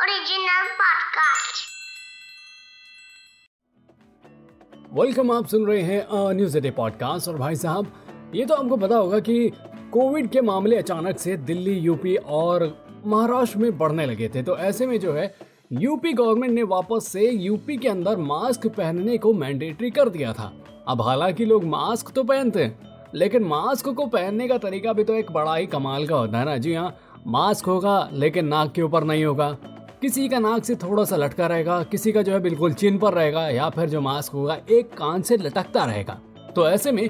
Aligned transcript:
Original 0.00 0.66
podcast. 0.80 1.62
Welcome 4.92 5.32
आप 5.32 5.46
सुन 5.46 5.66
रहे 5.66 5.82
हैं 5.82 6.34
न्यूज़ 6.34 6.58
डे 6.58 6.70
पॉडकास्ट 6.70 7.28
और 7.28 7.36
भाई 7.36 7.56
साहब, 7.56 7.92
ये 8.34 8.46
तो 8.46 8.54
आपको 8.54 8.76
पता 8.76 8.96
होगा 8.96 9.20
कि 9.20 9.52
कोविड 9.92 10.30
के 10.30 10.40
मामले 10.40 10.76
अचानक 10.76 11.18
से 11.18 11.36
दिल्ली, 11.36 11.72
यूपी 11.72 12.16
और 12.16 12.84
महाराष्ट्र 13.06 13.58
में 13.58 13.78
बढ़ने 13.78 14.06
लगे 14.06 14.28
थे। 14.28 14.42
तो 14.42 14.56
ऐसे 14.56 14.86
में 14.86 15.00
जो 15.00 15.12
है, 15.12 15.34
यूपी 15.72 16.12
गवर्नमेंट 16.12 16.52
ने 16.52 16.62
वापस 16.62 17.12
से 17.12 17.30
यूपी 17.30 17.76
के 17.76 17.88
अंदर 17.88 18.16
मास्क 18.16 18.66
पहनने 18.66 19.18
को 19.18 19.32
मैंडेटरी 19.32 19.90
कर 19.90 20.08
दिया 20.08 20.32
था। 20.32 20.52
अब 20.88 21.02
हालाँकि 21.02 21.44
लोग 21.44 21.64
मास्क 21.64 22.10
तो 22.10 22.24
पहनते 22.24 22.64
हैं, 22.64 23.10
लेकिन 23.14 23.44
मास्क 23.44 23.88
को 23.88 24.06
पहनने 24.06 24.48
का 24.48 24.58
तरीका 24.58 24.92
भी 24.92 25.04
तो 25.04 25.14
एक 25.14 25.32
बड़ा 25.32 25.54
ही 25.54 25.66
कमाल 25.66 26.06
का 26.06 26.16
होता 26.16 26.38
है 26.38 26.44
ना। 26.44 26.56
जी 26.56 26.74
हाँ 26.74 27.05
मास्क 27.26 27.66
होगा, 27.66 28.08
लेकिन 28.12 28.46
नाक 28.46 28.72
के 28.72 28.82
ऊपर 28.82 29.04
नहीं 29.04 29.24
होगा। 29.24 29.50
किसी 30.02 30.28
का 30.28 30.38
नाक 30.38 30.64
से 30.64 30.74
थोड़ा 30.74 31.04
सा 31.04 31.16
लटका 31.16 31.46
रहेगा, 31.46 31.82
किसी 31.82 32.12
का 32.12 32.22
जो 32.22 32.32
है 32.32 32.40
बिल्कुल 32.40 32.72
चिन 32.74 32.98
पर 32.98 33.14
रहेगा, 33.14 33.48
या 33.48 33.68
फिर 33.70 33.88
जो 33.88 34.00
मास्क 34.00 34.32
होगा, 34.32 34.56
एक 34.70 34.92
कान 34.92 35.22
से 35.22 35.36
लटकता 35.36 35.84
रहेगा। 35.84 36.18
तो 36.56 36.68
ऐसे 36.68 36.92
में 36.92 37.08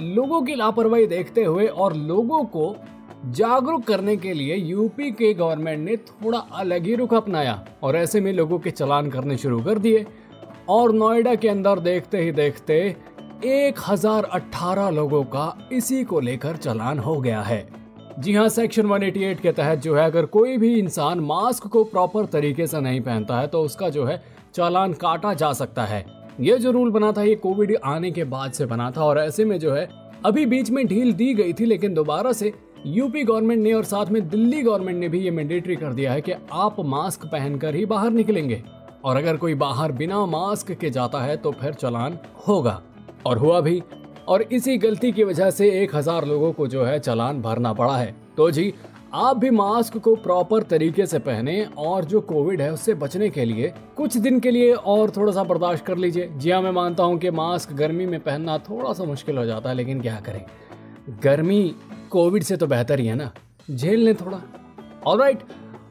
लोगों 0.00 0.40
की 0.42 0.54
लापरवाही 0.54 1.06
देखते 1.06 1.44
हुए 1.44 1.66
और 1.66 1.96
लोगों 1.96 2.42
को 2.46 2.74
जागरूक 3.26 3.84
करने 3.84 4.16
के 4.16 4.32
लिए 4.32 4.56
यूपी 4.56 5.10
के 5.10 5.32
गवर्नमेंट 5.34 5.84
ने 5.84 5.96
थोड़ा 5.96 6.38
अलग 6.38 6.86
ही 6.86 6.94
रुख 6.94 7.14
अपनाया 7.14 7.62
और 7.82 7.96
ऐसे 7.96 8.20
में 8.20 8.32
लोगों 8.32 8.58
के 8.58 8.70
चलान 8.70 9.10
करने 9.10 9.36
शुरू 9.36 9.60
कर 9.62 9.78
दिए। 9.78 10.06
और 10.68 10.92
नोएडा 10.92 11.34
के 11.34 11.48
अंदर 11.48 11.78
देखते 11.80 12.18
ही 12.18 12.32
देखते 12.32 12.74
एक 13.46 13.78
हज़ार 13.88 14.24
अट्ठारह 14.24 14.90
लोगों 14.90 15.24
का 15.24 15.68
इसी 15.72 16.04
को 16.04 16.20
लेकर 16.20 16.56
चलान 16.56 16.98
हो 16.98 17.20
गया 17.20 17.40
है। 17.42 17.66
जी 18.18 18.32
हाँ 18.34 18.48
सेक्शन 18.48 18.86
188 18.86 19.40
के 19.40 19.50
तहत 19.52 19.78
जो 19.78 19.94
है, 19.96 20.04
अगर 20.04 20.26
कोई 20.26 20.56
भी 20.58 20.74
इंसान 20.78 21.20
मास्क 21.20 21.66
को 21.66 21.82
प्रॉपर 21.84 22.24
तरीके 22.24 22.66
से 22.66 22.80
नहीं 22.80 23.00
पहनता 23.00 23.38
है 23.40 23.46
तो 23.46 23.60
उसका 23.62 23.88
जो 23.88 24.04
है, 24.04 24.22
चालान 24.54 24.92
काटा 24.92 25.34
जा 25.34 25.52
सकता 25.52 25.84
है। 25.84 26.04
ये 26.40 26.56
जो 26.58 26.70
रूल 26.70 26.90
बना 26.90 27.12
था, 27.12 27.22
ये 27.22 27.34
कोविड 27.34 27.76
आने 27.84 28.10
के 28.10 28.24
बाद 28.24 28.52
से 28.52 28.66
बना 28.66 28.90
था, 28.90 29.04
और 29.04 29.18
ऐसे 29.18 29.44
में 29.44 29.58
जो 29.58 29.72
है, 29.72 29.88
अभी 30.24 30.46
बीच 30.46 30.70
में 30.70 30.86
ढील 30.86 31.12
दी 31.12 31.32
गई 31.34 31.52
थी, 31.52 31.64
लेकिन 31.64 31.94
दोबारा 31.94 32.32
से 32.32 32.52
यूपी 32.86 33.22
गवर्नमेंट 33.22 33.62
ने 33.62 33.72
और 33.72 33.84
साथ 33.84 34.06
में 34.06 34.28
दिल्ली 34.28 34.62
गवर्नमेंट 34.62 34.98
ने 34.98 35.08
भी 35.08 35.20
ये 35.20 35.30
मैंडेटरी 35.30 35.76
कर 35.76 35.92
दिया 35.92 36.12
है 36.12 36.20
कि 36.20 36.32
आप 36.52 36.80
मास्क 36.80 37.26
पहनकर 37.26 37.74
ही 37.74 37.84
बाहर 37.86 38.10
निकलेंगे। 38.10 38.62
और 39.04 39.16
अगर 39.16 39.36
कोई 39.36 39.54
बाहर 39.54 39.92
बिना 39.92 40.24
मास्क 40.26 40.72
के 40.72 40.90
जाता 40.90 41.20
है 41.20 41.36
तो 41.36 41.52
फिर 41.52 41.74
चलान 41.74 42.18
होगा। 42.48 42.80
और 43.26 43.38
हुआ 43.38 43.60
भी 43.60 43.82
और 44.28 44.42
इसी 44.42 44.76
गलती 44.78 45.10
की 45.12 45.24
वजह 45.24 45.50
से 45.50 45.70
एक 45.82 45.94
हज़ार 45.94 46.24
लोगों 46.24 46.52
को 46.52 46.66
जो 46.66 46.84
है 46.84 46.98
चलान 46.98 47.40
भरना 47.42 47.72
पड़ा 47.72 47.96
है। 47.96 48.14
तो 48.36 48.50
जी, 48.50 48.72
आप 49.14 49.36
भी 49.36 49.50
मास्क 49.50 49.96
को 49.98 50.14
प्रॉपर 50.16 50.62
तरीके 50.62 51.06
से 51.06 51.18
पहने 51.18 51.62
और 51.78 52.04
जो 52.04 52.20
कोविड 52.22 52.60
है 52.60 52.72
उससे 52.72 52.94
बचने 52.94 53.28
के 53.30 53.44
लिए 53.44 53.72
कुछ 53.96 54.16
दिन 54.16 54.40
के 54.40 54.50
लिए 54.50 54.72
और 54.72 55.10
थोड़ा 55.10 55.32
सा 55.32 55.44
बर्दाश्त 55.44 55.84
कर 55.84 55.96
लीजिए। 55.96 56.28
जी 56.28 56.50
हाँ 56.50 56.60
मैं 56.62 56.70
मानता 56.72 57.02
हूँ 57.02 57.18
कि 57.18 57.30
मास्क 57.30 57.72
गर्मी 57.72 58.06
में 58.06 58.18
पहनना 58.20 58.58
थोड़ा 58.60 58.92
सा 58.92 59.04
मुश्किल 59.04 59.38
हो 59.38 59.44
जाता 59.44 59.68
है, 59.68 59.74
लेकिन 59.74 60.00
क्या 60.00 60.20
करें? 60.20 60.44
गर्मी 61.24 61.74
कोविड 62.10 62.42
से 62.42 62.56
तो 62.56 62.66
बेहतर 62.66 63.00
ही 63.00 63.06
है 63.06 63.14
ना? 63.14 63.30
झेल 63.68 64.00
लें 64.00 64.14
थोड़ा। 64.16 64.42
ऑलराइट 65.06 65.42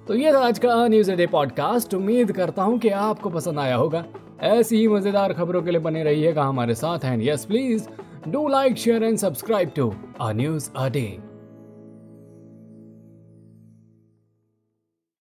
तो 0.08 0.16
ये 0.16 0.34
था 0.34 0.40
आज 0.40 0.60
का 0.60 0.88
न्यूज़ 0.88 1.12
डे 1.12 1.26
पॉडकास्ट 1.28 1.94
उम्मीद 1.94 2.32
करता 2.32 2.64
हूँ 2.64 2.78
कि 2.80 2.90
आपको 2.90 3.30
पसंद 3.30 3.60
आया 3.60 3.76
होगा। 3.76 4.06
ऐसी 4.44 4.78
ही 4.78 4.88
मज़ेदार 4.88 5.34
खबरों 5.34 5.62
के 5.62 5.72
लिए 5.72 5.80
बने 5.82 6.04
रहिएगा 6.04 6.44
हमारे 6.44 6.76
साथ। 6.76 7.06
And 7.06 7.24
yes 7.24 7.46
please 7.46 7.88
do 8.32 8.50
like, 8.50 8.78
share, 8.78 9.04
and 9.04 9.20
subscribe 9.20 9.74
to 9.76 9.98
Our 10.20 10.34
News 10.34 10.70
A 10.76 10.90
Day. 10.90 11.20